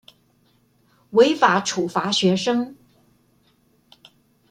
[1.11, 2.75] 違法處罰學生